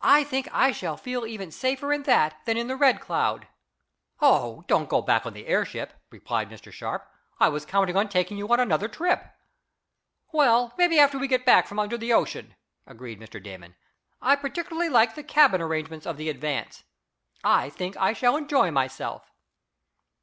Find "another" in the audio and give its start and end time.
8.58-8.88